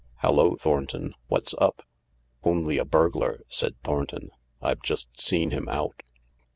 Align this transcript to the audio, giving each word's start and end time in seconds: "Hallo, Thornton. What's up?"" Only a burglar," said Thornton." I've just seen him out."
"Hallo, 0.23 0.55
Thornton. 0.55 1.13
What's 1.27 1.53
up?"" 1.59 1.83
Only 2.43 2.79
a 2.79 2.85
burglar," 2.85 3.41
said 3.49 3.75
Thornton." 3.83 4.31
I've 4.59 4.81
just 4.81 5.21
seen 5.21 5.51
him 5.51 5.69
out." 5.69 6.01